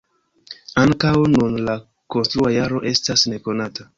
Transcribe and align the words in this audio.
Ankaŭ 0.83 1.11
nun 1.33 1.59
la 1.67 1.77
konstrua 2.15 2.53
jaro 2.57 2.83
estas 2.95 3.29
nekonata. 3.35 3.89